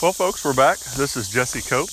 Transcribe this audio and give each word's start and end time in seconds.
Well, 0.00 0.12
folks, 0.12 0.44
we're 0.44 0.54
back. 0.54 0.78
This 0.96 1.16
is 1.16 1.28
Jesse 1.28 1.60
Cope, 1.60 1.90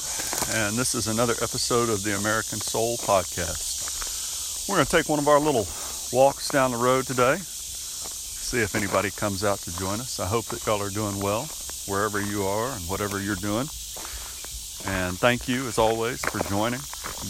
and 0.54 0.78
this 0.78 0.94
is 0.94 1.08
another 1.08 1.34
episode 1.42 1.90
of 1.90 2.04
the 2.04 2.16
American 2.16 2.60
Soul 2.60 2.98
Podcast. 2.98 4.70
We're 4.70 4.76
going 4.76 4.86
to 4.86 4.92
take 4.92 5.10
one 5.10 5.18
of 5.18 5.28
our 5.28 5.40
little 5.40 5.66
walks 6.14 6.50
down 6.50 6.70
the 6.70 6.78
road 6.78 7.08
today, 7.08 7.38
see 7.42 8.62
if 8.62 8.76
anybody 8.76 9.10
comes 9.10 9.44
out 9.44 9.58
to 9.62 9.76
join 9.80 10.00
us. 10.02 10.20
I 10.20 10.28
hope 10.28 10.46
that 10.54 10.64
y'all 10.68 10.84
are 10.84 10.92
doing 10.92 11.20
well 11.20 11.50
wherever 11.88 12.22
you 12.22 12.44
are 12.44 12.70
and 12.74 12.84
whatever 12.88 13.20
you're 13.20 13.42
doing. 13.42 13.66
And 14.86 15.18
thank 15.18 15.50
you, 15.50 15.66
as 15.66 15.80
always, 15.80 16.22
for 16.30 16.48
joining, 16.48 16.82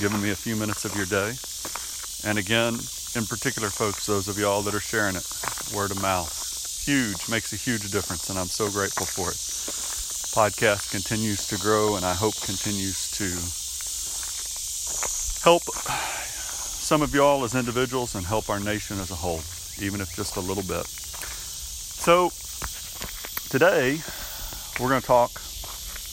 giving 0.01 0.21
me 0.21 0.31
a 0.31 0.35
few 0.35 0.57
minutes 0.57 0.83
of 0.83 0.93
your 0.93 1.05
day. 1.05 1.39
And 2.27 2.37
again, 2.37 2.73
in 3.15 3.23
particular, 3.23 3.69
folks, 3.69 4.07
those 4.07 4.27
of 4.27 4.37
y'all 4.37 4.61
that 4.63 4.75
are 4.75 4.81
sharing 4.81 5.15
it, 5.15 5.25
word 5.73 5.91
of 5.91 6.01
mouth, 6.01 6.27
huge, 6.83 7.29
makes 7.29 7.53
a 7.53 7.55
huge 7.55 7.89
difference, 7.93 8.29
and 8.29 8.37
I'm 8.37 8.51
so 8.51 8.69
grateful 8.69 9.05
for 9.05 9.31
it 9.31 9.54
podcast 10.35 10.91
continues 10.91 11.47
to 11.47 11.57
grow 11.57 11.95
and 11.95 12.03
I 12.03 12.13
hope 12.13 12.35
continues 12.43 13.09
to 13.11 13.23
help 15.47 15.63
some 15.63 17.01
of 17.01 17.15
y'all 17.15 17.45
as 17.45 17.55
individuals 17.55 18.15
and 18.15 18.25
help 18.25 18.49
our 18.49 18.59
nation 18.59 18.99
as 18.99 19.11
a 19.11 19.15
whole, 19.15 19.39
even 19.81 20.01
if 20.01 20.13
just 20.13 20.35
a 20.35 20.41
little 20.41 20.63
bit. 20.63 20.85
So, 20.85 22.31
today 23.49 24.01
we're 24.81 24.89
going 24.89 24.99
to 24.99 25.07
talk 25.07 25.31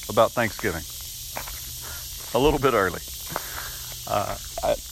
about 0.08 0.30
Thanksgiving 0.30 0.86
a 2.32 2.38
little 2.38 2.60
bit 2.60 2.74
early. 2.74 3.02
Uh, 4.06 4.38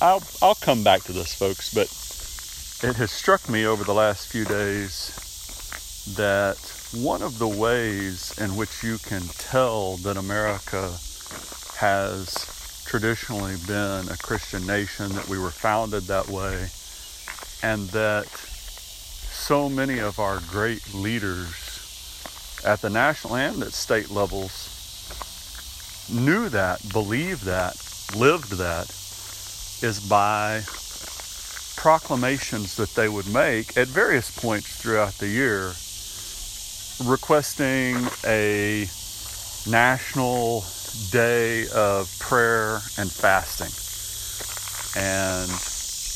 I, 0.03 0.15
will 0.15 0.25
I'll 0.42 0.56
come 0.56 0.83
back 0.83 1.05
to 1.05 1.12
this, 1.12 1.34
folks, 1.34 1.73
but 1.73 1.87
it 2.83 2.97
has 2.97 3.12
struck 3.12 3.48
me 3.48 3.65
over 3.65 3.84
the 3.84 3.95
last 3.95 4.27
few 4.27 4.45
days 4.45 5.15
that 6.17 6.80
one 6.93 7.23
of 7.23 7.39
the 7.39 7.47
ways 7.47 8.37
in 8.39 8.57
which 8.57 8.83
you 8.83 8.98
can 8.98 9.23
tell 9.39 9.97
that 9.98 10.17
America 10.17 10.98
has 11.77 12.83
traditionally 12.84 13.55
been 13.69 14.09
a 14.09 14.17
Christian 14.17 14.67
nation, 14.67 15.09
that 15.11 15.29
we 15.29 15.39
were 15.39 15.53
founded 15.53 16.05
that 16.05 16.27
way, 16.27 16.67
and 17.62 17.89
that 17.91 18.27
so 18.27 19.69
many 19.69 20.01
of 20.01 20.19
our 20.19 20.41
great 20.48 20.92
leaders 20.92 22.61
at 22.64 22.83
the 22.83 22.91
national 22.91 23.36
and 23.36 23.62
at 23.62 23.73
state 23.73 24.11
levels 24.11 24.67
knew 26.12 26.48
that, 26.48 26.81
believed 26.92 27.45
that, 27.45 27.77
lived 28.17 28.51
that, 28.59 28.91
is 29.81 30.05
by 30.09 30.61
proclamations 31.77 32.75
that 32.77 32.91
they 32.97 33.09
would 33.09 33.33
make 33.33 33.77
at 33.77 33.86
various 33.86 34.36
points 34.36 34.83
throughout 34.83 35.14
the 35.14 35.29
year 35.29 35.73
requesting 37.05 37.97
a 38.27 38.89
national 39.69 40.65
day 41.11 41.67
of 41.75 42.11
prayer 42.19 42.81
and 42.98 43.11
fasting. 43.11 43.70
And 45.01 45.51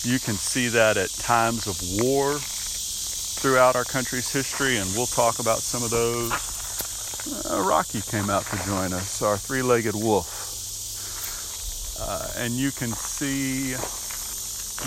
you 0.04 0.18
can 0.18 0.34
see 0.34 0.68
that 0.68 0.96
at 0.96 1.10
times 1.10 1.66
of 1.66 1.76
war 2.02 2.34
throughout 2.34 3.76
our 3.76 3.84
country's 3.84 4.30
history, 4.30 4.76
and 4.76 4.90
we'll 4.94 5.06
talk 5.06 5.38
about 5.38 5.58
some 5.58 5.82
of 5.82 5.90
those. 5.90 6.32
Uh, 7.50 7.62
Rocky 7.62 8.00
came 8.02 8.28
out 8.28 8.44
to 8.46 8.56
join 8.66 8.92
us, 8.92 9.22
our 9.22 9.38
three 9.38 9.62
legged 9.62 9.94
wolf. 9.94 10.42
Uh, 12.00 12.28
and 12.36 12.54
you 12.54 12.70
can 12.70 12.90
see 12.90 13.70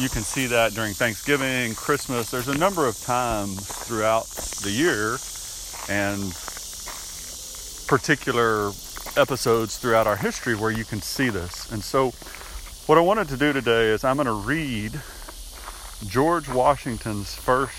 you 0.02 0.10
can 0.10 0.22
see 0.22 0.46
that 0.46 0.74
during 0.74 0.94
Thanksgiving, 0.94 1.74
Christmas. 1.74 2.30
There's 2.30 2.50
a 2.50 2.58
number 2.58 2.86
of 2.86 3.00
times 3.02 3.66
throughout 3.66 4.28
the 4.62 4.70
year 4.70 5.18
and 5.90 6.34
particular 7.88 8.72
episodes 9.16 9.78
throughout 9.78 10.08
our 10.08 10.18
history 10.18 10.56
where 10.56 10.72
you 10.72 10.86
can 10.86 11.02
see 11.02 11.30
this. 11.30 11.72
And 11.72 11.84
so, 11.84 12.12
what 12.88 12.98
I 12.98 13.02
wanted 13.02 13.28
to 13.30 13.38
do 13.38 13.54
today 13.54 13.88
is 13.88 14.04
I'm 14.04 14.16
going 14.16 14.28
to 14.28 14.34
read 14.34 15.00
George 16.08 16.48
Washington's 16.48 17.36
first 17.36 17.74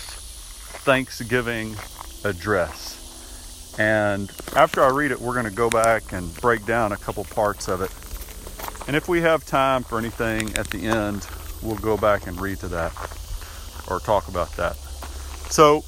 Thanksgiving 0.83 1.75
address. 2.23 3.75
And 3.79 4.29
after 4.55 4.83
I 4.83 4.89
read 4.89 5.11
it, 5.11 5.19
we're 5.19 5.33
going 5.33 5.45
to 5.45 5.51
go 5.51 5.69
back 5.69 6.11
and 6.11 6.33
break 6.41 6.65
down 6.65 6.91
a 6.91 6.97
couple 6.97 7.23
parts 7.23 7.67
of 7.67 7.81
it. 7.81 7.91
And 8.87 8.95
if 8.95 9.07
we 9.07 9.21
have 9.21 9.45
time 9.45 9.83
for 9.83 9.97
anything 9.97 10.55
at 10.57 10.69
the 10.69 10.87
end, 10.87 11.27
we'll 11.61 11.77
go 11.77 11.95
back 11.95 12.27
and 12.27 12.39
read 12.41 12.59
to 12.59 12.67
that 12.69 12.91
or 13.89 13.99
talk 13.99 14.27
about 14.27 14.51
that. 14.57 14.75
So, 15.49 15.83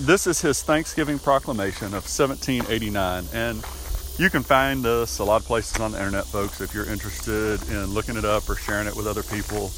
this 0.00 0.26
is 0.26 0.40
his 0.40 0.62
Thanksgiving 0.62 1.18
proclamation 1.18 1.88
of 1.88 2.08
1789. 2.08 3.24
And 3.34 3.62
you 4.18 4.30
can 4.30 4.42
find 4.42 4.82
this 4.82 5.18
a 5.18 5.24
lot 5.24 5.42
of 5.42 5.46
places 5.46 5.78
on 5.78 5.92
the 5.92 5.98
internet, 5.98 6.24
folks, 6.24 6.60
if 6.60 6.74
you're 6.74 6.86
interested 6.86 7.62
in 7.68 7.86
looking 7.86 8.16
it 8.16 8.24
up 8.24 8.48
or 8.48 8.56
sharing 8.56 8.86
it 8.86 8.96
with 8.96 9.06
other 9.06 9.22
people. 9.22 9.70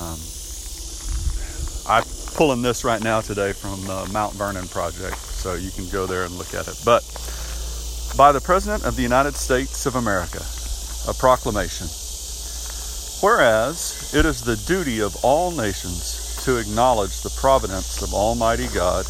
Um, 0.00 0.18
I'm 1.86 2.04
pulling 2.34 2.62
this 2.62 2.82
right 2.84 3.02
now 3.02 3.20
today 3.20 3.52
from 3.52 3.82
the 3.82 4.08
Mount 4.12 4.34
Vernon 4.34 4.66
Project, 4.68 5.18
so 5.18 5.54
you 5.54 5.70
can 5.70 5.88
go 5.90 6.06
there 6.06 6.24
and 6.24 6.32
look 6.36 6.54
at 6.54 6.66
it. 6.66 6.80
But 6.84 7.02
by 8.16 8.32
the 8.32 8.40
President 8.40 8.84
of 8.84 8.96
the 8.96 9.02
United 9.02 9.34
States 9.34 9.84
of 9.84 9.96
America, 9.96 10.42
a 11.08 11.14
proclamation. 11.14 11.88
Whereas 13.20 14.12
it 14.14 14.24
is 14.24 14.42
the 14.42 14.56
duty 14.66 15.00
of 15.00 15.14
all 15.22 15.50
nations 15.50 16.40
to 16.44 16.56
acknowledge 16.56 17.20
the 17.20 17.30
providence 17.38 18.02
of 18.02 18.14
Almighty 18.14 18.68
God 18.68 19.06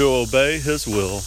to 0.00 0.14
obey 0.14 0.58
His 0.58 0.86
will, 0.86 1.20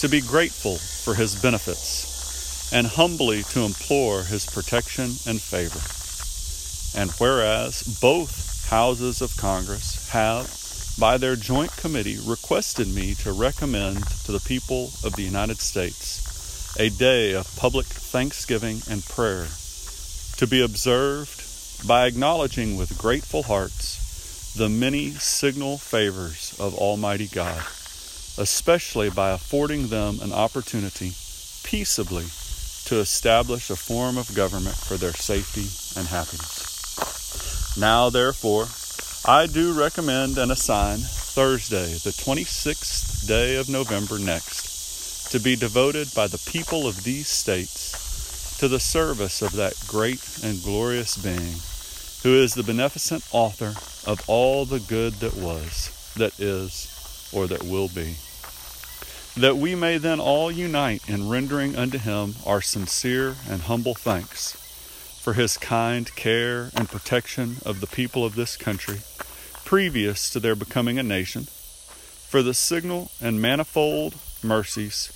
to 0.00 0.06
be 0.06 0.20
grateful 0.20 0.76
for 0.76 1.14
His 1.14 1.34
benefits, 1.34 2.70
and 2.70 2.86
humbly 2.86 3.42
to 3.44 3.62
implore 3.62 4.22
His 4.22 4.44
protection 4.44 5.14
and 5.26 5.40
favor. 5.40 5.80
And 7.00 7.10
whereas 7.12 7.98
both 7.98 8.68
houses 8.68 9.22
of 9.22 9.34
Congress 9.38 10.10
have, 10.10 10.52
by 11.00 11.16
their 11.16 11.36
joint 11.36 11.74
committee, 11.78 12.18
requested 12.22 12.86
me 12.86 13.14
to 13.14 13.32
recommend 13.32 14.06
to 14.26 14.32
the 14.32 14.44
people 14.46 14.90
of 15.02 15.16
the 15.16 15.22
United 15.22 15.62
States 15.62 16.76
a 16.78 16.90
day 16.90 17.32
of 17.32 17.56
public 17.56 17.86
thanksgiving 17.86 18.82
and 18.90 19.06
prayer 19.06 19.46
to 20.36 20.46
be 20.46 20.62
observed 20.62 21.42
by 21.88 22.04
acknowledging 22.04 22.76
with 22.76 22.98
grateful 22.98 23.44
hearts 23.44 24.52
the 24.54 24.68
many 24.68 25.12
signal 25.12 25.78
favors 25.78 26.54
of 26.60 26.74
Almighty 26.74 27.28
God 27.28 27.64
especially 28.38 29.10
by 29.10 29.30
affording 29.30 29.88
them 29.88 30.18
an 30.20 30.32
opportunity 30.32 31.12
peaceably 31.64 32.26
to 32.84 33.00
establish 33.00 33.70
a 33.70 33.76
form 33.76 34.16
of 34.16 34.34
government 34.34 34.76
for 34.76 34.96
their 34.96 35.12
safety 35.12 35.66
and 35.98 36.08
happiness. 36.08 37.76
Now, 37.78 38.10
therefore, 38.10 38.68
I 39.26 39.46
do 39.46 39.72
recommend 39.72 40.38
and 40.38 40.52
assign 40.52 40.98
Thursday, 40.98 41.86
the 42.04 42.14
26th 42.14 43.26
day 43.26 43.56
of 43.56 43.68
November 43.68 44.18
next, 44.18 45.30
to 45.32 45.40
be 45.40 45.56
devoted 45.56 46.08
by 46.14 46.28
the 46.28 46.42
people 46.50 46.86
of 46.86 47.02
these 47.02 47.28
states 47.28 48.56
to 48.58 48.68
the 48.68 48.80
service 48.80 49.42
of 49.42 49.52
that 49.52 49.74
great 49.86 50.38
and 50.42 50.62
glorious 50.62 51.16
being 51.16 51.56
who 52.22 52.40
is 52.40 52.54
the 52.54 52.62
beneficent 52.62 53.22
author 53.32 53.74
of 54.06 54.22
all 54.26 54.64
the 54.64 54.80
good 54.80 55.14
that 55.14 55.34
was, 55.34 56.12
that 56.16 56.38
is, 56.40 57.28
or 57.32 57.46
that 57.46 57.62
will 57.64 57.88
be 57.88 58.16
that 59.36 59.56
we 59.56 59.74
may 59.74 59.98
then 59.98 60.18
all 60.18 60.50
unite 60.50 61.08
in 61.08 61.28
rendering 61.28 61.76
unto 61.76 61.98
him 61.98 62.34
our 62.46 62.62
sincere 62.62 63.36
and 63.48 63.62
humble 63.62 63.94
thanks 63.94 64.56
for 65.20 65.34
his 65.34 65.56
kind 65.58 66.14
care 66.14 66.70
and 66.74 66.88
protection 66.88 67.56
of 67.66 67.80
the 67.80 67.86
people 67.86 68.24
of 68.24 68.34
this 68.34 68.56
country 68.56 68.98
previous 69.66 70.30
to 70.30 70.38
their 70.38 70.54
becoming 70.54 70.96
a 70.96 71.02
nation, 71.02 71.42
for 71.42 72.40
the 72.40 72.54
signal 72.54 73.10
and 73.20 73.42
manifold 73.42 74.14
mercies 74.42 75.12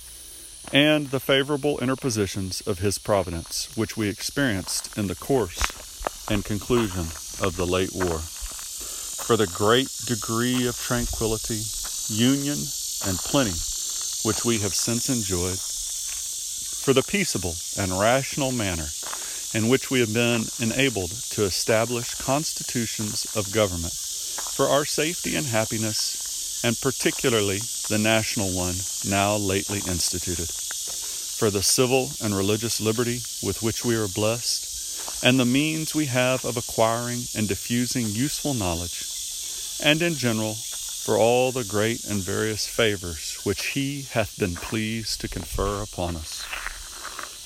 and 0.73 1.07
the 1.07 1.19
favorable 1.19 1.79
interpositions 1.79 2.61
of 2.67 2.79
his 2.79 2.99
providence, 2.99 3.75
which 3.75 3.95
we 3.95 4.09
experienced 4.09 4.95
in 4.97 5.07
the 5.07 5.15
course 5.15 6.27
and 6.29 6.43
conclusion 6.43 7.05
of 7.41 7.55
the 7.55 7.65
late 7.65 7.93
war, 7.93 8.19
for 8.19 9.37
the 9.37 9.47
great 9.47 9.89
degree 10.05 10.67
of 10.67 10.75
tranquility, 10.75 11.61
union, 12.09 12.57
and 13.07 13.17
plenty 13.17 13.70
which 14.23 14.45
we 14.45 14.59
have 14.59 14.75
since 14.75 15.09
enjoyed, 15.09 15.57
for 15.57 16.93
the 16.93 17.03
peaceable 17.03 17.55
and 17.77 17.99
rational 17.99 18.51
manner 18.51 18.87
in 19.53 19.67
which 19.67 19.91
we 19.91 19.99
have 19.99 20.13
been 20.13 20.45
enabled 20.59 21.11
to 21.29 21.43
establish 21.43 22.15
constitutions 22.15 23.25
of 23.35 23.51
government, 23.51 23.93
for 23.93 24.67
our 24.67 24.85
safety 24.85 25.35
and 25.35 25.47
happiness, 25.47 26.63
and 26.63 26.79
particularly 26.79 27.59
the 27.89 27.97
national 27.97 28.49
one 28.49 28.75
now 29.05 29.35
lately 29.35 29.79
instituted, 29.87 30.47
for 30.47 31.49
the 31.49 31.63
civil 31.63 32.11
and 32.23 32.35
religious 32.35 32.79
liberty 32.79 33.19
with 33.43 33.61
which 33.61 33.83
we 33.83 33.95
are 33.95 34.07
blessed, 34.07 35.23
and 35.23 35.39
the 35.39 35.45
means 35.45 35.93
we 35.93 36.05
have 36.05 36.45
of 36.45 36.55
acquiring 36.55 37.23
and 37.35 37.47
diffusing 37.47 38.07
useful 38.07 38.53
knowledge, 38.53 39.05
and 39.83 40.01
in 40.01 40.15
general, 40.15 40.53
for 40.53 41.17
all 41.17 41.51
the 41.51 41.63
great 41.63 42.05
and 42.05 42.21
various 42.21 42.67
favors 42.67 43.30
which 43.43 43.67
he 43.67 44.03
hath 44.11 44.37
been 44.37 44.55
pleased 44.55 45.21
to 45.21 45.27
confer 45.27 45.81
upon 45.81 46.15
us. 46.15 46.45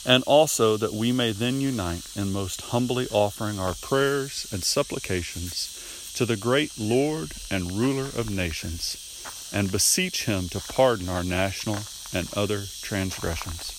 And 0.06 0.24
also 0.28 0.78
that 0.78 0.94
we 0.94 1.12
may 1.12 1.32
then 1.32 1.62
unite 1.62 2.06
in 2.16 2.32
most 2.32 2.62
humbly 2.62 3.08
offering 3.12 3.60
our 3.60 3.74
prayers 3.74 4.48
and 4.52 4.64
supplications 4.64 6.12
to 6.16 6.26
the 6.26 6.38
great 6.38 6.72
Lord 6.78 7.32
and 7.52 7.72
ruler 7.72 8.06
of 8.06 8.30
nations, 8.30 9.52
and 9.54 9.72
beseech 9.72 10.26
him 10.26 10.48
to 10.50 10.60
pardon 10.60 11.10
our 11.10 11.24
national 11.24 11.80
and 12.14 12.28
other 12.36 12.64
transgressions. 12.82 13.74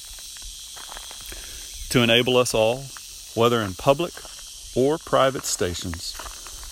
To 1.91 2.03
enable 2.03 2.37
us 2.37 2.53
all, 2.53 2.85
whether 3.35 3.63
in 3.63 3.75
public 3.75 4.13
or 4.75 4.99
private 4.99 5.47
stations, 5.47 6.13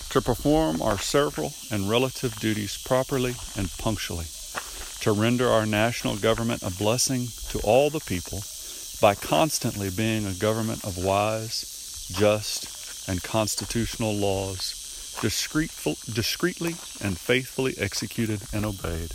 to 0.09 0.21
perform 0.21 0.81
our 0.81 0.99
several 0.99 1.53
and 1.71 1.89
relative 1.89 2.35
duties 2.39 2.77
properly 2.77 3.35
and 3.57 3.71
punctually, 3.77 4.25
to 5.05 5.11
render 5.11 5.47
our 5.47 5.67
national 5.67 6.15
government 6.15 6.63
a 6.63 6.71
blessing 6.71 7.27
to 7.47 7.59
all 7.59 7.91
the 7.91 7.99
people 7.99 8.41
by 8.99 9.13
constantly 9.13 9.91
being 9.91 10.25
a 10.25 10.33
government 10.33 10.83
of 10.83 10.97
wise, 10.97 12.09
just, 12.11 13.07
and 13.07 13.21
constitutional 13.21 14.11
laws, 14.15 15.15
discreetly 15.21 16.75
and 17.03 17.19
faithfully 17.19 17.75
executed 17.77 18.41
and 18.51 18.65
obeyed, 18.65 19.11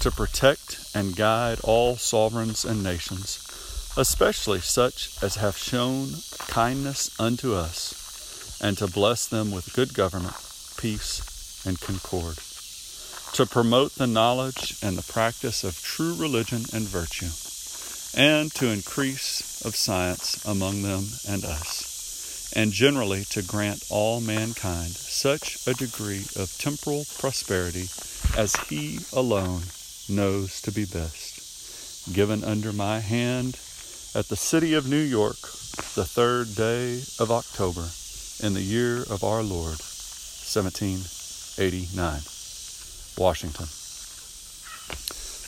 to 0.00 0.10
protect 0.10 0.84
and 0.94 1.16
guide 1.16 1.58
all 1.64 1.96
sovereigns 1.96 2.66
and 2.66 2.82
nations, 2.82 3.38
especially 3.96 4.60
such 4.60 5.16
as 5.22 5.36
have 5.36 5.56
shown 5.56 6.10
kindness 6.40 7.18
unto 7.18 7.54
us 7.54 8.60
and 8.62 8.76
to 8.76 8.86
bless 8.86 9.26
them 9.26 9.50
with 9.50 9.72
good 9.72 9.94
government, 9.94 10.36
peace, 10.76 11.64
and 11.64 11.80
concord, 11.80 12.36
to 13.36 13.44
promote 13.44 13.94
the 13.96 14.06
knowledge 14.06 14.78
and 14.82 14.96
the 14.96 15.12
practice 15.12 15.62
of 15.62 15.82
true 15.82 16.14
religion 16.14 16.64
and 16.72 16.88
virtue, 16.88 17.28
and 18.18 18.50
to 18.54 18.66
increase 18.66 19.60
of 19.62 19.76
science 19.76 20.42
among 20.46 20.80
them 20.80 21.04
and 21.28 21.44
us, 21.44 22.50
and 22.56 22.72
generally 22.72 23.24
to 23.24 23.42
grant 23.42 23.84
all 23.90 24.22
mankind 24.22 24.92
such 24.92 25.58
a 25.66 25.74
degree 25.74 26.24
of 26.34 26.56
temporal 26.56 27.04
prosperity 27.18 27.90
as 28.34 28.56
He 28.70 29.00
alone 29.12 29.64
knows 30.08 30.62
to 30.62 30.72
be 30.72 30.86
best, 30.86 32.14
given 32.14 32.42
under 32.42 32.72
my 32.72 33.00
hand 33.00 33.58
at 34.14 34.28
the 34.28 34.36
city 34.36 34.72
of 34.72 34.88
New 34.88 34.96
York, 34.96 35.42
the 35.94 36.08
third 36.08 36.54
day 36.54 37.02
of 37.18 37.30
October 37.30 37.90
in 38.42 38.54
the 38.54 38.62
year 38.62 39.02
of 39.02 39.22
our 39.22 39.42
Lord, 39.42 39.76
1789, 39.76 42.22
Washington. 43.18 43.66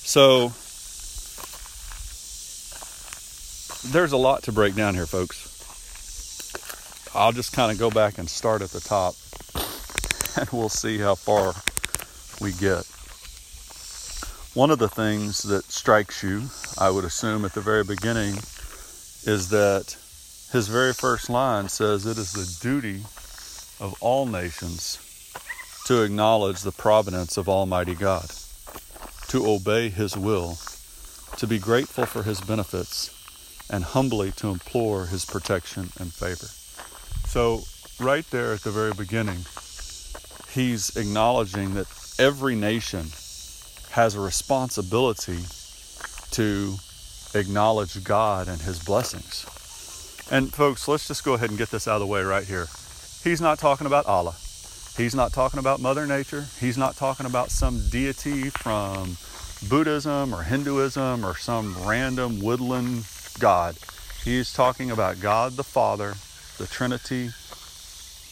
So, 0.05 0.53
there's 3.93 4.13
a 4.13 4.17
lot 4.17 4.43
to 4.45 4.53
break 4.53 4.75
down 4.75 4.95
here, 4.95 5.07
folks. 5.07 5.47
I'll 7.15 7.33
just 7.33 7.53
kind 7.53 7.73
of 7.73 7.79
go 7.79 7.91
back 7.91 8.19
and 8.19 8.29
start 8.29 8.63
at 8.63 8.71
the 8.71 8.81
top, 8.81 9.15
and 10.41 10.49
we'll 10.51 10.69
see 10.69 10.99
how 10.99 11.15
far 11.15 11.55
we 12.41 12.53
get. 12.53 12.87
One 14.55 14.71
of 14.71 14.79
the 14.79 14.89
things 14.89 15.43
that 15.43 15.65
strikes 15.65 16.23
you, 16.23 16.45
I 16.79 16.91
would 16.91 17.05
assume, 17.05 17.45
at 17.45 17.53
the 17.55 17.61
very 17.61 17.85
beginning 17.85 18.35
is 19.25 19.51
that 19.51 19.97
his 20.53 20.69
very 20.69 20.95
first 20.95 21.29
line 21.29 21.69
says, 21.69 22.07
It 22.07 22.19
is 22.19 22.33
the 22.33 22.59
duty 22.63 23.03
of 23.81 23.95
all 24.01 24.27
nations 24.27 24.99
to 25.89 26.03
acknowledge 26.03 26.61
the 26.61 26.71
providence 26.71 27.39
of 27.39 27.49
Almighty 27.49 27.95
God, 27.95 28.31
to 29.27 29.47
obey 29.47 29.89
His 29.89 30.19
will, 30.19 30.59
to 31.39 31.47
be 31.47 31.59
grateful 31.59 32.05
for 32.05 32.25
His 32.25 32.43
benefits, 32.43 33.09
and 33.71 33.83
humbly 33.83 34.31
to 34.33 34.49
implore 34.49 35.07
His 35.07 35.25
protection 35.25 35.89
and 35.99 36.13
favor. 36.13 36.45
So, 37.27 37.63
right 37.99 38.27
there 38.31 38.53
at 38.53 38.61
the 38.61 38.71
very 38.71 38.93
beginning, 38.93 39.47
he's 40.53 40.95
acknowledging 40.95 41.73
that 41.73 41.87
every 42.19 42.55
nation 42.55 43.07
has 43.93 44.15
a 44.15 44.21
responsibility 44.21 45.41
to 46.33 46.75
acknowledge 47.35 48.05
God 48.05 48.47
and 48.47 48.61
His 48.61 48.79
blessings. 48.85 49.47
And 50.31 50.53
folks, 50.53 50.87
let's 50.87 51.09
just 51.09 51.25
go 51.25 51.33
ahead 51.33 51.49
and 51.49 51.59
get 51.59 51.71
this 51.71 51.89
out 51.89 51.95
of 51.95 52.01
the 52.01 52.07
way 52.07 52.21
right 52.21 52.45
here. 52.45 52.67
He's 53.25 53.41
not 53.41 53.59
talking 53.59 53.87
about 53.87 54.05
Allah. 54.05 54.35
He's 54.99 55.15
not 55.15 55.33
talking 55.33 55.61
about 55.61 55.81
Mother 55.81 56.07
Nature. 56.07 56.45
He's 56.61 56.77
not 56.77 56.97
talking 56.97 57.25
about 57.25 57.51
some 57.51 57.89
deity 57.89 58.51
from 58.51 59.17
Buddhism 59.69 60.35
or 60.35 60.43
Hinduism 60.43 61.25
or 61.25 61.37
some 61.37 61.75
random 61.87 62.41
woodland 62.41 63.05
God. 63.39 63.77
He's 64.25 64.53
talking 64.53 64.91
about 64.91 65.21
God 65.21 65.53
the 65.53 65.65
Father, 65.65 66.17
the 66.59 66.67
Trinity, 66.67 67.31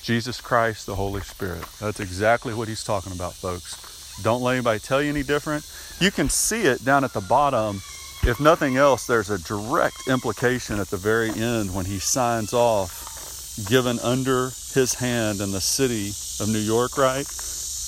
Jesus 0.02 0.40
Christ, 0.40 0.86
the 0.86 0.96
Holy 0.96 1.20
Spirit. 1.20 1.64
That's 1.80 2.00
exactly 2.00 2.52
what 2.52 2.66
he's 2.66 2.82
talking 2.82 3.12
about, 3.12 3.34
folks. 3.34 4.20
Don't 4.22 4.42
let 4.42 4.56
anybody 4.56 4.80
tell 4.80 5.00
you 5.00 5.10
any 5.10 5.22
different. 5.22 5.64
You 6.00 6.10
can 6.10 6.28
see 6.28 6.62
it 6.62 6.84
down 6.84 7.04
at 7.04 7.12
the 7.12 7.20
bottom 7.20 7.80
if 8.26 8.40
nothing 8.40 8.76
else, 8.76 9.06
there's 9.06 9.30
a 9.30 9.38
direct 9.38 10.08
implication 10.08 10.80
at 10.80 10.88
the 10.88 10.96
very 10.96 11.30
end 11.30 11.72
when 11.72 11.84
he 11.84 12.00
signs 12.00 12.52
off, 12.52 13.15
given 13.64 13.98
under 14.00 14.50
his 14.74 14.94
hand 14.94 15.40
in 15.40 15.52
the 15.52 15.60
city 15.60 16.08
of 16.42 16.52
New 16.52 16.60
York, 16.60 16.98
right? 16.98 17.26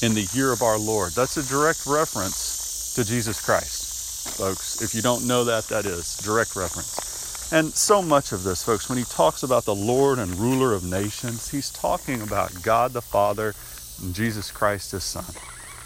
In 0.03 0.15
the 0.15 0.29
year 0.32 0.53
of 0.53 0.62
our 0.62 0.79
Lord. 0.79 1.12
That's 1.12 1.37
a 1.37 1.43
direct 1.43 1.87
reference 1.87 2.94
to 2.94 3.05
Jesus 3.05 3.44
Christ, 3.44 4.38
folks. 4.38 4.81
If 4.81 4.94
you 4.94 5.03
don't 5.03 5.26
know 5.26 5.44
that, 5.44 5.65
that 5.65 5.85
is 5.85 6.17
direct 6.19 6.56
reference. 6.56 7.53
And 7.53 7.73
so 7.73 8.03
much 8.03 8.32
of 8.32 8.43
this, 8.43 8.62
folks, 8.62 8.88
when 8.88 8.99
he 8.99 9.05
talks 9.05 9.43
about 9.43 9.65
the 9.65 9.75
Lord 9.75 10.19
and 10.19 10.35
ruler 10.38 10.75
of 10.75 10.85
nations, 10.85 11.49
he's 11.50 11.70
talking 11.70 12.20
about 12.23 12.62
God 12.62 12.93
the 12.93 13.00
Father 13.00 13.55
and 14.03 14.15
Jesus 14.15 14.50
Christ, 14.50 14.93
his 14.93 15.05
Son. 15.05 15.25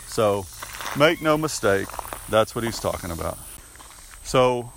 So 0.06 0.46
make 0.98 1.22
no 1.22 1.38
mistake, 1.38 1.86
that's 2.28 2.54
what 2.54 2.64
he's 2.64 2.80
talking 2.80 3.10
about. 3.10 3.38
So 4.24 4.72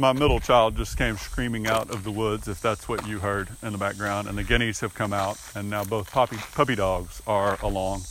my 0.00 0.14
middle 0.14 0.40
child 0.40 0.76
just 0.76 0.96
came 0.96 1.16
screaming 1.18 1.66
out 1.66 1.90
of 1.90 2.04
the 2.04 2.10
woods, 2.10 2.48
if 2.48 2.60
that's 2.60 2.88
what 2.88 3.06
you 3.06 3.18
heard 3.18 3.50
in 3.62 3.72
the 3.72 3.78
background. 3.78 4.28
And 4.28 4.36
the 4.36 4.42
guineas 4.42 4.80
have 4.80 4.94
come 4.94 5.12
out, 5.12 5.38
and 5.54 5.68
now 5.68 5.84
both 5.84 6.10
puppy, 6.10 6.38
puppy 6.54 6.74
dogs 6.74 7.22
are 7.26 7.58
along. 7.62 8.02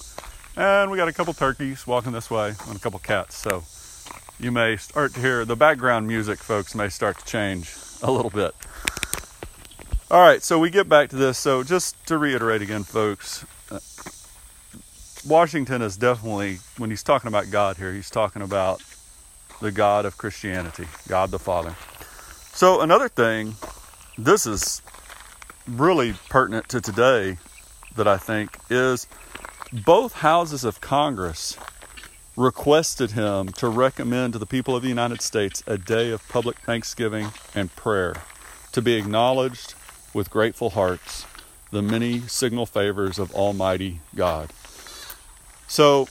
And 0.55 0.91
we 0.91 0.97
got 0.97 1.07
a 1.07 1.13
couple 1.13 1.33
turkeys 1.33 1.87
walking 1.87 2.11
this 2.11 2.29
way 2.29 2.53
and 2.67 2.75
a 2.75 2.79
couple 2.79 2.99
cats. 2.99 3.35
So 3.35 3.63
you 4.39 4.51
may 4.51 4.77
start 4.77 5.15
to 5.15 5.19
hear 5.19 5.45
the 5.45 5.55
background 5.55 6.07
music, 6.07 6.39
folks, 6.39 6.75
may 6.75 6.89
start 6.89 7.17
to 7.17 7.25
change 7.25 7.73
a 8.03 8.11
little 8.11 8.29
bit. 8.29 8.53
All 10.11 10.21
right, 10.21 10.43
so 10.43 10.59
we 10.59 10.69
get 10.69 10.87
back 10.87 11.09
to 11.09 11.15
this. 11.15 11.37
So 11.37 11.63
just 11.63 12.05
to 12.07 12.17
reiterate 12.17 12.61
again, 12.61 12.83
folks, 12.83 13.45
uh, 13.71 13.79
Washington 15.27 15.81
is 15.81 15.97
definitely, 15.97 16.59
when 16.77 16.89
he's 16.89 17.03
talking 17.03 17.27
about 17.27 17.51
God 17.51 17.77
here, 17.77 17.93
he's 17.93 18.09
talking 18.09 18.41
about 18.41 18.81
the 19.61 19.71
God 19.71 20.05
of 20.05 20.17
Christianity, 20.17 20.87
God 21.07 21.31
the 21.31 21.39
Father. 21.39 21.75
So, 22.53 22.81
another 22.81 23.09
thing, 23.09 23.55
this 24.17 24.45
is 24.45 24.81
really 25.67 26.13
pertinent 26.29 26.69
to 26.69 26.81
today 26.81 27.37
that 27.95 28.07
I 28.07 28.17
think 28.17 28.57
is 28.69 29.07
both 29.85 30.13
houses 30.13 30.63
of 30.63 30.81
Congress 30.81 31.57
requested 32.35 33.11
him 33.11 33.49
to 33.49 33.67
recommend 33.67 34.33
to 34.33 34.39
the 34.39 34.45
people 34.45 34.75
of 34.75 34.81
the 34.81 34.87
United 34.87 35.21
States 35.21 35.61
a 35.67 35.77
day 35.77 36.11
of 36.11 36.27
public 36.29 36.57
thanksgiving 36.59 37.27
and 37.53 37.75
prayer 37.75 38.15
to 38.71 38.81
be 38.81 38.95
acknowledged 38.95 39.75
with 40.13 40.29
grateful 40.29 40.71
hearts 40.71 41.25
the 41.71 41.81
many 41.81 42.21
signal 42.21 42.65
favors 42.65 43.19
of 43.19 43.33
Almighty 43.35 43.99
God. 44.15 44.51
So, 45.67 46.07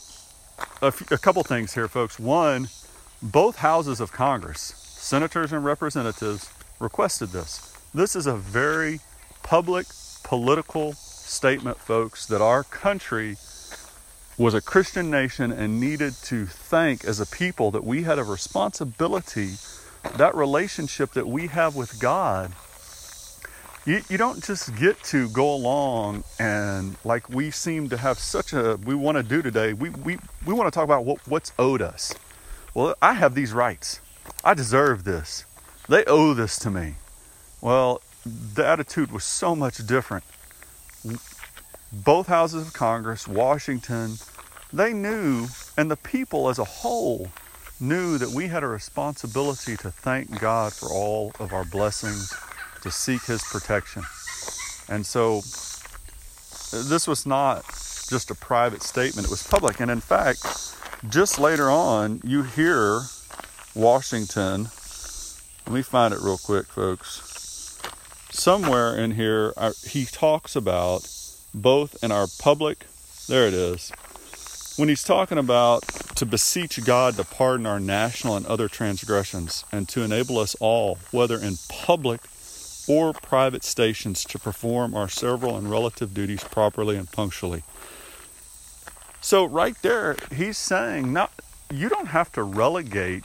a, 0.82 0.92
couple 0.92 1.42
things 1.42 1.74
here, 1.74 1.88
folks. 1.88 2.18
One, 2.18 2.68
both 3.22 3.56
houses 3.56 4.00
of 4.00 4.12
Congress, 4.12 4.60
senators 4.86 5.52
and 5.52 5.64
representatives, 5.64 6.50
requested 6.78 7.30
this. 7.30 7.76
This 7.92 8.14
is 8.14 8.26
a 8.26 8.34
very 8.36 9.00
public 9.42 9.86
political 10.22 10.92
statement, 10.92 11.78
folks, 11.78 12.26
that 12.26 12.40
our 12.40 12.62
country 12.62 13.36
was 14.36 14.54
a 14.54 14.60
Christian 14.60 15.10
nation 15.10 15.50
and 15.50 15.80
needed 15.80 16.14
to 16.22 16.46
thank 16.46 17.04
as 17.04 17.18
a 17.18 17.26
people 17.26 17.72
that 17.72 17.82
we 17.82 18.04
had 18.04 18.20
a 18.20 18.24
responsibility, 18.24 19.54
that 20.16 20.34
relationship 20.36 21.12
that 21.12 21.26
we 21.26 21.48
have 21.48 21.74
with 21.74 21.98
God. 21.98 22.52
You, 23.84 24.02
you 24.08 24.16
don't 24.16 24.44
just 24.44 24.76
get 24.76 25.02
to 25.04 25.28
go 25.30 25.52
along 25.52 26.22
and 26.38 26.94
like 27.04 27.28
we 27.30 27.50
seem 27.50 27.88
to 27.88 27.96
have 27.96 28.18
such 28.18 28.52
a 28.52 28.78
we 28.84 28.94
want 28.94 29.16
to 29.16 29.22
do 29.22 29.40
today. 29.40 29.72
We 29.72 29.90
we, 29.90 30.18
we 30.44 30.54
want 30.54 30.66
to 30.66 30.70
talk 30.70 30.84
about 30.84 31.04
what, 31.04 31.26
what's 31.26 31.52
owed 31.58 31.80
us. 31.80 32.14
Well, 32.78 32.94
I 33.02 33.14
have 33.14 33.34
these 33.34 33.52
rights. 33.52 34.00
I 34.44 34.54
deserve 34.54 35.02
this. 35.02 35.44
They 35.88 36.04
owe 36.04 36.32
this 36.32 36.60
to 36.60 36.70
me. 36.70 36.94
Well, 37.60 38.02
the 38.24 38.64
attitude 38.64 39.10
was 39.10 39.24
so 39.24 39.56
much 39.56 39.84
different. 39.84 40.22
Both 41.92 42.28
houses 42.28 42.68
of 42.68 42.72
Congress, 42.72 43.26
Washington, 43.26 44.18
they 44.72 44.92
knew, 44.92 45.48
and 45.76 45.90
the 45.90 45.96
people 45.96 46.48
as 46.48 46.60
a 46.60 46.64
whole 46.64 47.32
knew 47.80 48.16
that 48.16 48.28
we 48.28 48.46
had 48.46 48.62
a 48.62 48.68
responsibility 48.68 49.76
to 49.78 49.90
thank 49.90 50.38
God 50.38 50.72
for 50.72 50.88
all 50.88 51.32
of 51.40 51.52
our 51.52 51.64
blessings, 51.64 52.32
to 52.82 52.92
seek 52.92 53.24
His 53.24 53.42
protection. 53.42 54.04
And 54.88 55.04
so 55.04 55.40
this 56.70 57.08
was 57.08 57.26
not 57.26 57.64
just 58.08 58.30
a 58.30 58.36
private 58.36 58.84
statement, 58.84 59.26
it 59.26 59.30
was 59.32 59.44
public. 59.44 59.80
And 59.80 59.90
in 59.90 60.00
fact, 60.00 60.76
just 61.08 61.38
later 61.38 61.70
on, 61.70 62.20
you 62.24 62.42
hear 62.42 63.02
Washington. 63.74 64.68
Let 65.66 65.74
me 65.74 65.82
find 65.82 66.12
it 66.12 66.20
real 66.20 66.38
quick, 66.38 66.66
folks. 66.66 67.78
Somewhere 68.30 68.96
in 68.96 69.12
here, 69.12 69.52
he 69.84 70.04
talks 70.04 70.56
about 70.56 71.08
both 71.54 72.02
in 72.02 72.10
our 72.12 72.26
public, 72.38 72.86
there 73.28 73.46
it 73.46 73.54
is, 73.54 73.90
when 74.76 74.88
he's 74.88 75.02
talking 75.02 75.38
about 75.38 75.82
to 76.16 76.26
beseech 76.26 76.84
God 76.84 77.16
to 77.16 77.24
pardon 77.24 77.66
our 77.66 77.80
national 77.80 78.36
and 78.36 78.46
other 78.46 78.68
transgressions 78.68 79.64
and 79.72 79.88
to 79.88 80.02
enable 80.02 80.38
us 80.38 80.54
all, 80.60 80.98
whether 81.10 81.36
in 81.38 81.56
public 81.68 82.20
or 82.86 83.12
private 83.12 83.64
stations, 83.64 84.24
to 84.24 84.38
perform 84.38 84.94
our 84.94 85.08
several 85.08 85.56
and 85.56 85.70
relative 85.70 86.14
duties 86.14 86.44
properly 86.44 86.96
and 86.96 87.10
punctually. 87.12 87.62
So, 89.28 89.44
right 89.44 89.76
there, 89.82 90.16
he's 90.34 90.56
saying, 90.56 91.12
not, 91.12 91.30
you 91.70 91.90
don't 91.90 92.06
have 92.06 92.32
to 92.32 92.42
relegate, 92.42 93.24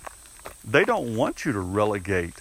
they 0.65 0.83
don't 0.83 1.15
want 1.15 1.45
you 1.45 1.53
to 1.53 1.61
relegate 1.61 2.33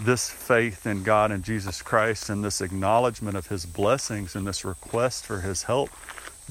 this 0.00 0.30
faith 0.30 0.86
in 0.86 1.02
God 1.02 1.30
and 1.30 1.44
Jesus 1.44 1.82
Christ 1.82 2.30
and 2.30 2.42
this 2.42 2.62
acknowledgement 2.62 3.36
of 3.36 3.48
his 3.48 3.66
blessings 3.66 4.34
and 4.34 4.46
this 4.46 4.64
request 4.64 5.26
for 5.26 5.42
his 5.42 5.64
help 5.64 5.90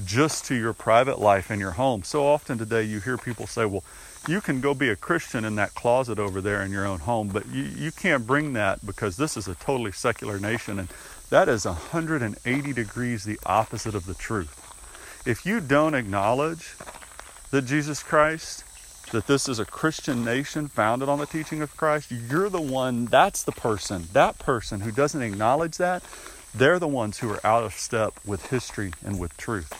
just 0.04 0.44
to 0.44 0.54
your 0.54 0.72
private 0.72 1.18
life 1.18 1.50
in 1.50 1.58
your 1.58 1.72
home. 1.72 2.04
So 2.04 2.24
often 2.24 2.58
today 2.58 2.84
you 2.84 3.00
hear 3.00 3.18
people 3.18 3.48
say, 3.48 3.64
well, 3.64 3.82
you 4.28 4.40
can 4.40 4.60
go 4.60 4.72
be 4.72 4.88
a 4.88 4.94
Christian 4.94 5.44
in 5.44 5.56
that 5.56 5.74
closet 5.74 6.20
over 6.20 6.40
there 6.40 6.62
in 6.62 6.70
your 6.70 6.86
own 6.86 7.00
home, 7.00 7.26
but 7.26 7.44
you, 7.48 7.64
you 7.64 7.90
can't 7.90 8.24
bring 8.24 8.52
that 8.52 8.86
because 8.86 9.16
this 9.16 9.36
is 9.36 9.48
a 9.48 9.56
totally 9.56 9.90
secular 9.90 10.38
nation. 10.38 10.78
And 10.78 10.88
that 11.28 11.48
is 11.48 11.64
180 11.64 12.72
degrees 12.72 13.24
the 13.24 13.40
opposite 13.46 13.96
of 13.96 14.06
the 14.06 14.14
truth. 14.14 14.71
If 15.24 15.46
you 15.46 15.60
don't 15.60 15.94
acknowledge 15.94 16.74
that 17.52 17.62
Jesus 17.62 18.02
Christ, 18.02 18.64
that 19.12 19.28
this 19.28 19.48
is 19.48 19.60
a 19.60 19.64
Christian 19.64 20.24
nation 20.24 20.66
founded 20.66 21.08
on 21.08 21.20
the 21.20 21.26
teaching 21.26 21.62
of 21.62 21.76
Christ, 21.76 22.10
you're 22.10 22.48
the 22.48 22.60
one, 22.60 23.04
that's 23.04 23.44
the 23.44 23.52
person, 23.52 24.08
that 24.14 24.40
person 24.40 24.80
who 24.80 24.90
doesn't 24.90 25.22
acknowledge 25.22 25.76
that, 25.76 26.02
they're 26.52 26.80
the 26.80 26.88
ones 26.88 27.18
who 27.18 27.30
are 27.30 27.46
out 27.46 27.62
of 27.62 27.72
step 27.72 28.14
with 28.26 28.46
history 28.46 28.92
and 29.04 29.20
with 29.20 29.36
truth, 29.36 29.72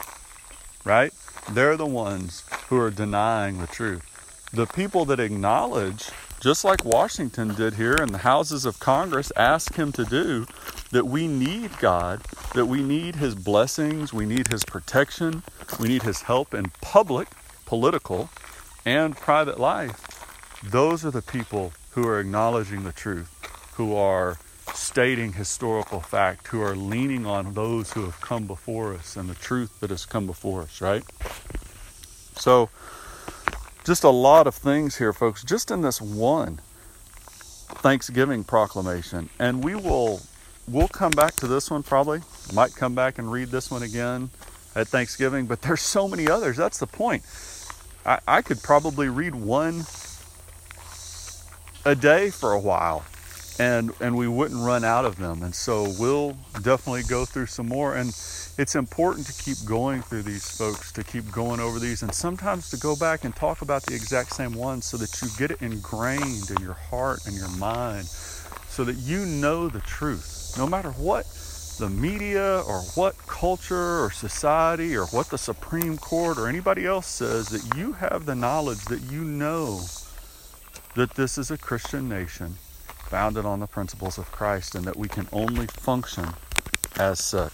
right? 0.85 1.11
They're 1.51 1.75
the 1.75 1.85
ones 1.85 2.45
who 2.69 2.79
are 2.79 2.89
denying 2.89 3.59
the 3.59 3.67
truth. 3.67 4.49
The 4.53 4.65
people 4.65 5.03
that 5.05 5.19
acknowledge, 5.19 6.09
just 6.43 6.65
like 6.65 6.83
Washington 6.83 7.55
did 7.55 7.75
here 7.75 7.95
in 7.95 8.11
the 8.11 8.17
houses 8.17 8.65
of 8.65 8.77
Congress, 8.77 9.31
ask 9.37 9.75
him 9.75 9.93
to 9.93 10.03
do, 10.03 10.45
that 10.91 11.07
we 11.07 11.25
need 11.25 11.71
God, 11.79 12.21
that 12.53 12.65
we 12.65 12.83
need 12.83 13.15
his 13.15 13.33
blessings, 13.33 14.11
we 14.11 14.25
need 14.25 14.49
his 14.49 14.65
protection, 14.65 15.41
we 15.79 15.87
need 15.87 16.03
his 16.03 16.23
help 16.23 16.53
in 16.53 16.69
public, 16.81 17.29
political, 17.65 18.29
and 18.85 19.15
private 19.15 19.57
life. 19.57 20.59
Those 20.61 21.05
are 21.05 21.11
the 21.11 21.21
people 21.21 21.71
who 21.91 22.05
are 22.05 22.19
acknowledging 22.19 22.83
the 22.83 22.91
truth, 22.91 23.31
who 23.75 23.95
are 23.95 24.37
stating 24.73 25.31
historical 25.31 26.01
fact, 26.01 26.47
who 26.47 26.61
are 26.61 26.75
leaning 26.75 27.25
on 27.25 27.53
those 27.53 27.93
who 27.93 28.03
have 28.03 28.19
come 28.19 28.47
before 28.47 28.93
us 28.93 29.15
and 29.15 29.29
the 29.29 29.35
truth 29.35 29.79
that 29.79 29.91
has 29.91 30.05
come 30.05 30.27
before 30.27 30.63
us, 30.63 30.81
right? 30.81 31.03
So, 32.35 32.69
just 33.83 34.03
a 34.03 34.09
lot 34.09 34.47
of 34.47 34.55
things 34.55 34.97
here, 34.97 35.13
folks, 35.13 35.43
just 35.43 35.71
in 35.71 35.81
this 35.81 36.01
one 36.01 36.59
Thanksgiving 37.17 38.43
proclamation. 38.43 39.29
And 39.39 39.63
we 39.63 39.75
will 39.75 40.21
we'll 40.67 40.87
come 40.87 41.11
back 41.11 41.35
to 41.35 41.47
this 41.47 41.69
one 41.69 41.83
probably. 41.83 42.21
Might 42.53 42.75
come 42.75 42.95
back 42.95 43.19
and 43.19 43.31
read 43.31 43.49
this 43.49 43.69
one 43.69 43.83
again 43.83 44.29
at 44.75 44.87
Thanksgiving, 44.87 45.45
but 45.45 45.61
there's 45.61 45.81
so 45.81 46.07
many 46.07 46.29
others. 46.29 46.57
That's 46.57 46.79
the 46.79 46.87
point. 46.87 47.23
I, 48.05 48.19
I 48.27 48.41
could 48.41 48.61
probably 48.61 49.09
read 49.09 49.35
one 49.35 49.85
a 51.85 51.95
day 51.95 52.29
for 52.29 52.53
a 52.53 52.59
while 52.59 53.03
and 53.59 53.91
and 53.99 54.15
we 54.15 54.27
wouldn't 54.27 54.59
run 54.59 54.83
out 54.83 55.05
of 55.05 55.17
them. 55.17 55.43
And 55.43 55.53
so 55.53 55.93
we'll 55.99 56.35
definitely 56.61 57.03
go 57.03 57.25
through 57.25 57.47
some 57.47 57.67
more. 57.67 57.95
And 57.95 58.09
it's 58.57 58.75
important 58.75 59.27
to 59.27 59.33
keep 59.33 59.57
going 59.65 60.01
through 60.01 60.23
these 60.23 60.57
folks, 60.57 60.91
to 60.93 61.03
keep 61.03 61.31
going 61.31 61.59
over 61.59 61.79
these, 61.79 62.03
and 62.03 62.13
sometimes 62.13 62.69
to 62.69 62.77
go 62.77 62.95
back 62.95 63.23
and 63.23 63.35
talk 63.35 63.61
about 63.61 63.83
the 63.83 63.95
exact 63.95 64.31
same 64.31 64.53
ones 64.53 64.85
so 64.85 64.97
that 64.97 65.21
you 65.21 65.27
get 65.37 65.51
it 65.51 65.61
ingrained 65.61 66.49
in 66.51 66.57
your 66.61 66.73
heart 66.73 67.25
and 67.25 67.35
your 67.35 67.49
mind, 67.57 68.05
so 68.05 68.83
that 68.83 68.95
you 68.97 69.25
know 69.25 69.69
the 69.69 69.81
truth, 69.81 70.53
no 70.57 70.67
matter 70.67 70.91
what 70.91 71.25
the 71.79 71.89
media 71.89 72.61
or 72.67 72.81
what 72.93 73.17
culture 73.25 74.03
or 74.03 74.11
society 74.11 74.95
or 74.95 75.07
what 75.07 75.29
the 75.29 75.37
Supreme 75.37 75.97
Court 75.97 76.37
or 76.37 76.47
anybody 76.47 76.85
else 76.85 77.07
says, 77.07 77.49
that 77.49 77.75
you 77.75 77.93
have 77.93 78.27
the 78.27 78.35
knowledge 78.35 78.85
that 78.85 79.01
you 79.11 79.23
know 79.23 79.81
that 80.93 81.15
this 81.15 81.39
is 81.39 81.49
a 81.49 81.57
Christian 81.57 82.07
nation 82.07 82.55
founded 83.13 83.45
on 83.45 83.59
the 83.59 83.67
principles 83.67 84.17
of 84.17 84.31
Christ 84.31 84.73
and 84.73 84.85
that 84.85 84.97
we 84.97 85.07
can 85.07 85.27
only 85.31 85.67
function 85.67 86.29
as 86.95 87.23
such. 87.23 87.53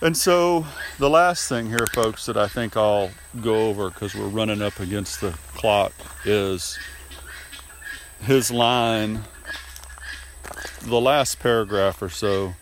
And 0.00 0.16
so, 0.16 0.66
the 0.98 1.08
last 1.08 1.48
thing 1.48 1.68
here, 1.68 1.86
folks, 1.94 2.26
that 2.26 2.36
I 2.36 2.48
think 2.48 2.76
I'll 2.76 3.12
go 3.40 3.68
over 3.68 3.88
because 3.88 4.16
we're 4.16 4.26
running 4.26 4.60
up 4.60 4.80
against 4.80 5.20
the 5.20 5.30
clock 5.54 5.92
is 6.24 6.76
his 8.20 8.50
line, 8.50 9.20
the 10.80 11.00
last 11.00 11.38
paragraph 11.38 12.02
or 12.02 12.08
so. 12.08 12.54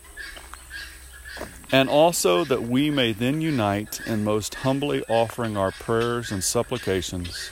And 1.71 1.89
also 1.89 2.45
that 2.45 2.61
we 2.61 2.91
may 2.91 3.11
then 3.11 3.41
unite 3.41 4.01
in 4.05 4.23
most 4.23 4.53
humbly 4.53 5.03
offering 5.09 5.57
our 5.57 5.71
prayers 5.71 6.31
and 6.31 6.43
supplications 6.43 7.49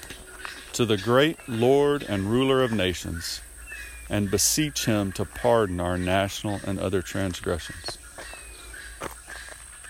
to 0.73 0.85
the 0.85 0.97
great 0.97 1.39
Lord 1.49 2.03
and 2.03 2.25
ruler 2.25 2.61
of 2.61 2.71
nations 2.71 3.41
and 4.09 4.31
beseech 4.31 4.85
him 4.85 5.11
to 5.13 5.25
pardon 5.25 5.79
our 5.79 5.97
national 5.97 6.59
and 6.65 6.79
other 6.79 7.01
transgressions. 7.01 7.97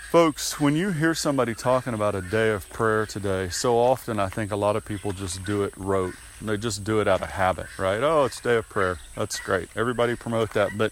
Folks, 0.09 0.59
when 0.59 0.75
you 0.75 0.89
hear 0.89 1.13
somebody 1.13 1.53
talking 1.53 1.93
about 1.93 2.15
a 2.15 2.21
day 2.21 2.49
of 2.49 2.67
prayer 2.69 3.05
today, 3.05 3.47
so 3.49 3.77
often 3.77 4.19
I 4.19 4.27
think 4.27 4.51
a 4.51 4.55
lot 4.55 4.75
of 4.75 4.83
people 4.83 5.11
just 5.11 5.45
do 5.45 5.63
it 5.63 5.71
rote. 5.77 6.15
They 6.41 6.57
just 6.57 6.83
do 6.83 6.99
it 6.99 7.07
out 7.07 7.21
of 7.21 7.29
habit, 7.29 7.67
right? 7.77 8.01
Oh, 8.01 8.25
it's 8.25 8.41
day 8.41 8.55
of 8.55 8.67
prayer. 8.67 8.97
That's 9.15 9.39
great. 9.39 9.69
Everybody 9.75 10.15
promote 10.15 10.53
that. 10.53 10.71
But 10.75 10.91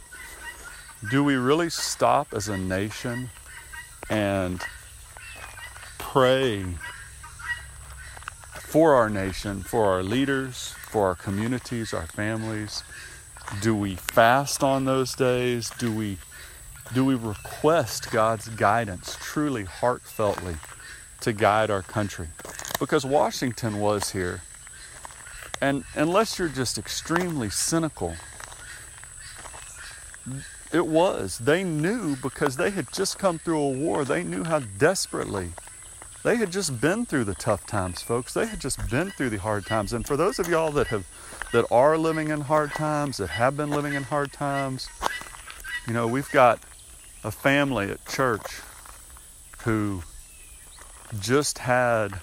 do 1.10 1.24
we 1.24 1.34
really 1.34 1.72
stop 1.72 2.32
as 2.32 2.48
a 2.48 2.58
nation 2.60 3.32
and 4.08 4.62
pray 5.98 6.64
for 8.60 8.94
our 8.94 9.10
nation, 9.10 9.64
for 9.64 9.86
our 9.86 10.04
leaders, 10.04 10.76
for 10.90 11.08
our 11.08 11.16
communities, 11.16 11.92
our 11.92 12.06
families? 12.06 12.84
Do 13.62 13.76
we 13.76 13.96
fast 13.96 14.64
on 14.64 14.86
those 14.86 15.16
days? 15.16 15.72
Do 15.78 15.92
we 15.94 16.18
do 16.94 17.04
we 17.04 17.16
request 17.16 18.12
God's 18.12 18.48
guidance 18.50 19.18
truly 19.20 19.66
heartfeltly 19.66 20.58
to 21.22 21.34
guide 21.34 21.70
our 21.70 21.82
country? 21.82 22.28
Because 22.80 23.06
Washington 23.06 23.80
was 23.80 24.12
here. 24.12 24.42
And 25.60 25.84
unless 25.96 26.38
you're 26.38 26.48
just 26.48 26.78
extremely 26.78 27.50
cynical, 27.50 28.16
it 30.72 30.86
was. 30.86 31.40
They 31.40 31.64
knew 31.64 32.16
because 32.18 32.58
they 32.58 32.70
had 32.70 32.92
just 32.94 33.18
come 33.18 33.40
through 33.40 33.60
a 33.60 33.70
war. 33.70 34.06
They 34.06 34.24
knew 34.24 34.44
how 34.44 34.60
desperately 34.60 35.52
they 36.24 36.36
had 36.36 36.52
just 36.52 36.82
been 36.82 37.06
through 37.06 37.26
the 37.26 37.36
tough 37.36 37.66
times, 37.66 38.02
folks. 38.02 38.34
They 38.34 38.46
had 38.48 38.60
just 38.60 38.90
been 38.90 39.12
through 39.12 39.30
the 39.30 39.38
hard 39.38 39.66
times. 39.66 39.94
And 39.94 40.06
for 40.06 40.18
those 40.18 40.40
of 40.40 40.48
y'all 40.48 40.72
that 40.72 40.88
have 40.88 41.06
that 41.54 41.66
are 41.72 41.98
living 41.98 42.30
in 42.30 42.42
hard 42.42 42.72
times, 42.72 43.18
that 43.18 43.30
have 43.30 43.56
been 43.56 43.70
living 43.70 43.94
in 43.94 44.04
hard 44.04 44.34
times. 44.34 44.90
You 45.88 45.94
know, 45.94 46.08
we've 46.08 46.30
got 46.32 46.60
a 47.24 47.32
family 47.32 47.90
at 47.90 48.06
church 48.06 48.62
who 49.64 50.04
just 51.20 51.60
had 51.60 52.20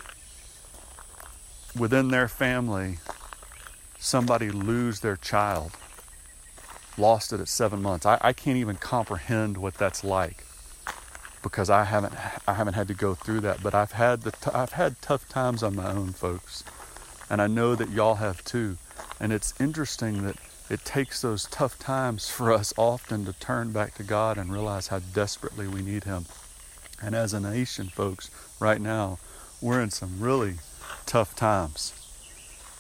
within 1.79 2.09
their 2.09 2.29
family 2.29 2.99
somebody 3.99 4.51
lose 4.51 5.01
their 5.01 5.17
child, 5.17 5.73
lost 6.99 7.33
it 7.33 7.41
at 7.41 7.49
seven 7.49 7.81
months. 7.81 8.05
I, 8.05 8.19
I 8.21 8.33
can't 8.35 8.59
even 8.59 8.77
comprehend 8.77 9.57
what 9.57 9.75
that's 9.75 10.05
like 10.05 10.45
because 11.45 11.71
I 11.71 11.85
haven't 11.85 12.15
I 12.49 12.55
haven't 12.55 12.75
had 12.75 12.89
to 12.89 12.95
go 12.95 13.15
through 13.15 13.41
that, 13.41 13.63
but 13.63 13.75
I've 13.75 13.93
had 13.93 14.23
the 14.23 14.33
t- 14.33 14.51
I've 14.53 14.73
had 14.73 15.01
tough 15.01 15.29
times 15.29 15.63
on 15.63 15.77
my 15.77 15.93
own, 15.93 16.09
folks, 16.13 16.65
and 17.31 17.41
I 17.41 17.47
know 17.47 17.77
that 17.77 17.91
y'all 17.91 18.17
have 18.17 18.43
too. 18.45 18.79
And 19.21 19.33
it's 19.33 19.55
interesting 19.61 20.25
that 20.25 20.37
it 20.69 20.85
takes 20.85 21.21
those 21.21 21.45
tough 21.45 21.79
times 21.79 22.29
for 22.29 22.51
us 22.51 22.73
often 22.77 23.27
to 23.27 23.33
turn 23.35 23.71
back 23.71 23.95
to 23.97 24.03
God 24.03 24.39
and 24.39 24.53
realize 24.53 24.89
how 24.89 24.99
desperately 24.99 25.69
we 25.69 25.83
need 25.83 26.05
Him. 26.05 26.25
And 27.03 27.15
as 27.15 27.35
a 27.35 27.41
nation, 27.41 27.89
folks, 27.89 28.31
right 28.59 28.81
now, 28.81 29.19
we're 29.61 29.83
in 29.83 29.91
some 29.91 30.21
really 30.21 30.55
tough 31.07 31.37
times. 31.37 31.93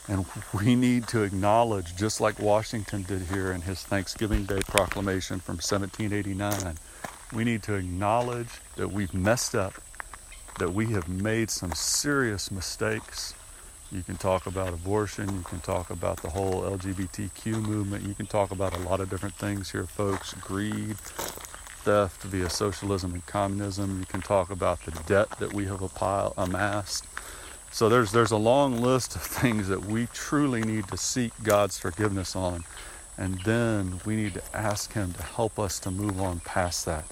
And 0.08 0.24
we 0.52 0.74
need 0.74 1.06
to 1.08 1.22
acknowledge, 1.22 1.96
just 1.96 2.20
like 2.20 2.38
Washington 2.38 3.02
did 3.02 3.22
here 3.22 3.52
in 3.52 3.62
his 3.62 3.82
Thanksgiving 3.82 4.44
Day 4.44 4.60
proclamation 4.60 5.40
from 5.40 5.56
1789, 5.56 6.76
we 7.34 7.44
need 7.44 7.62
to 7.64 7.74
acknowledge 7.74 8.48
that 8.76 8.88
we've 8.88 9.12
messed 9.12 9.54
up, 9.54 9.74
that 10.58 10.72
we 10.72 10.86
have 10.86 11.08
made 11.08 11.50
some 11.50 11.72
serious 11.72 12.50
mistakes. 12.50 13.34
You 13.90 14.02
can 14.02 14.16
talk 14.16 14.46
about 14.46 14.68
abortion, 14.68 15.28
you 15.34 15.42
can 15.42 15.60
talk 15.60 15.90
about 15.90 16.22
the 16.22 16.30
whole 16.30 16.62
LGBTQ 16.62 17.62
movement, 17.62 18.06
you 18.06 18.14
can 18.14 18.26
talk 18.26 18.50
about 18.50 18.76
a 18.76 18.80
lot 18.80 19.00
of 19.00 19.10
different 19.10 19.34
things 19.34 19.70
here, 19.72 19.84
folks 19.84 20.32
greed, 20.34 20.96
theft 21.84 22.22
via 22.22 22.48
socialism 22.48 23.12
and 23.12 23.26
communism. 23.26 24.00
You 24.00 24.06
can 24.06 24.22
talk 24.22 24.50
about 24.50 24.80
the 24.84 24.92
debt 25.06 25.28
that 25.38 25.52
we 25.52 25.66
have 25.66 25.82
amassed. 26.36 27.06
So 27.70 27.88
there's 27.88 28.12
there's 28.12 28.30
a 28.30 28.36
long 28.36 28.80
list 28.80 29.16
of 29.16 29.22
things 29.22 29.68
that 29.68 29.84
we 29.84 30.06
truly 30.12 30.62
need 30.62 30.88
to 30.88 30.96
seek 30.96 31.32
God's 31.42 31.78
forgiveness 31.78 32.36
on. 32.36 32.64
And 33.18 33.40
then 33.44 34.00
we 34.04 34.16
need 34.16 34.34
to 34.34 34.42
ask 34.56 34.92
him 34.92 35.12
to 35.12 35.22
help 35.22 35.58
us 35.58 35.78
to 35.80 35.90
move 35.90 36.20
on 36.20 36.40
past 36.40 36.84
that. 36.86 37.04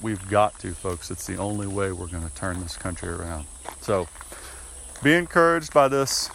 We've 0.00 0.28
got 0.28 0.58
to, 0.60 0.72
folks. 0.72 1.10
It's 1.10 1.26
the 1.26 1.36
only 1.36 1.66
way 1.66 1.92
we're 1.92 2.06
going 2.06 2.28
to 2.28 2.34
turn 2.34 2.60
this 2.60 2.76
country 2.76 3.08
around. 3.08 3.46
So 3.80 4.08
be 5.02 5.14
encouraged 5.14 5.72
by 5.72 5.88
this 5.88 6.28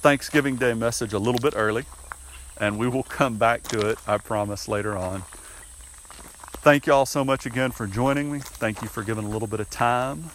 Thanksgiving 0.00 0.56
Day 0.56 0.74
message 0.74 1.12
a 1.12 1.18
little 1.18 1.40
bit 1.40 1.54
early, 1.56 1.84
and 2.58 2.78
we 2.78 2.88
will 2.88 3.02
come 3.02 3.36
back 3.36 3.62
to 3.64 3.88
it, 3.88 3.98
I 4.06 4.18
promise, 4.18 4.68
later 4.68 4.96
on. 4.96 5.22
Thank 6.62 6.86
you 6.86 6.92
all 6.92 7.06
so 7.06 7.24
much 7.24 7.46
again 7.46 7.72
for 7.72 7.86
joining 7.86 8.30
me. 8.32 8.38
Thank 8.38 8.82
you 8.82 8.88
for 8.88 9.02
giving 9.02 9.24
a 9.24 9.28
little 9.28 9.48
bit 9.48 9.60
of 9.60 9.68
time. 9.68 10.30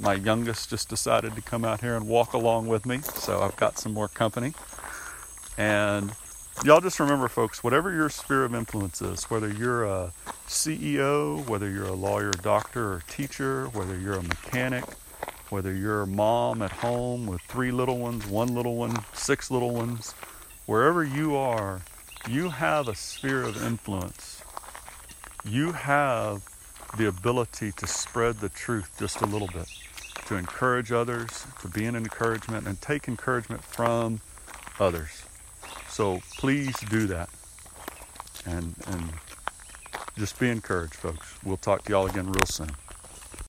My 0.00 0.14
youngest 0.14 0.70
just 0.70 0.88
decided 0.88 1.36
to 1.36 1.42
come 1.42 1.64
out 1.64 1.80
here 1.80 1.94
and 1.94 2.08
walk 2.08 2.32
along 2.32 2.66
with 2.66 2.84
me, 2.84 2.98
so 3.00 3.40
I've 3.40 3.56
got 3.56 3.78
some 3.78 3.94
more 3.94 4.08
company. 4.08 4.52
And 5.56 6.12
y'all 6.62 6.80
just 6.80 7.00
remember, 7.00 7.28
folks, 7.28 7.64
whatever 7.64 7.92
your 7.92 8.10
sphere 8.10 8.44
of 8.44 8.54
influence 8.54 9.02
is, 9.02 9.24
whether 9.24 9.48
you're 9.48 9.84
a 9.84 10.12
CEO, 10.46 11.46
whether 11.48 11.70
you're 11.70 11.86
a 11.86 11.92
lawyer, 11.92 12.30
doctor, 12.30 12.92
or 12.92 13.02
teacher, 13.08 13.66
whether 13.68 13.98
you're 13.98 14.14
a 14.14 14.22
mechanic, 14.22 14.84
whether 15.50 15.74
you're 15.74 16.02
a 16.02 16.06
mom 16.06 16.62
at 16.62 16.70
home 16.70 17.26
with 17.26 17.40
three 17.42 17.72
little 17.72 17.98
ones, 17.98 18.26
one 18.26 18.54
little 18.54 18.76
one, 18.76 18.94
six 19.14 19.50
little 19.50 19.70
ones, 19.70 20.12
wherever 20.66 21.02
you 21.02 21.34
are, 21.34 21.82
you 22.28 22.50
have 22.50 22.88
a 22.88 22.94
sphere 22.94 23.42
of 23.42 23.62
influence 23.64 24.34
you 25.46 25.72
have 25.72 26.42
the 26.96 27.06
ability 27.08 27.72
to 27.72 27.86
spread 27.86 28.36
the 28.36 28.48
truth 28.48 28.90
just 28.98 29.20
a 29.20 29.26
little 29.26 29.48
bit, 29.48 29.68
to 30.26 30.36
encourage 30.36 30.90
others, 30.90 31.46
to 31.60 31.68
be 31.68 31.84
an 31.84 31.94
encouragement, 31.94 32.66
and 32.66 32.80
take 32.80 33.08
encouragement 33.08 33.62
from 33.62 34.20
others. 34.80 35.23
So 35.94 36.20
please 36.38 36.74
do 36.90 37.06
that. 37.06 37.28
And, 38.46 38.74
and 38.88 39.12
just 40.18 40.40
be 40.40 40.50
encouraged, 40.50 40.94
folks. 40.94 41.38
We'll 41.44 41.56
talk 41.56 41.84
to 41.84 41.92
y'all 41.92 42.06
again 42.06 42.26
real 42.32 42.46
soon. 42.46 42.70